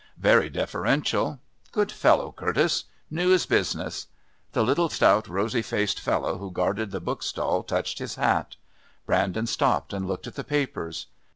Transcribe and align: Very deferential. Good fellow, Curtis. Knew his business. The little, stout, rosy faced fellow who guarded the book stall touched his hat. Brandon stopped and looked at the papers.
Very 0.17 0.49
deferential. 0.49 1.39
Good 1.71 1.91
fellow, 1.91 2.31
Curtis. 2.31 2.85
Knew 3.11 3.29
his 3.29 3.45
business. 3.45 4.07
The 4.53 4.63
little, 4.63 4.89
stout, 4.89 5.27
rosy 5.27 5.61
faced 5.61 5.99
fellow 5.99 6.39
who 6.39 6.49
guarded 6.49 6.89
the 6.89 6.99
book 6.99 7.21
stall 7.21 7.61
touched 7.61 7.99
his 7.99 8.15
hat. 8.15 8.55
Brandon 9.05 9.45
stopped 9.45 9.93
and 9.93 10.07
looked 10.07 10.25
at 10.25 10.33
the 10.33 10.43
papers. 10.43 11.05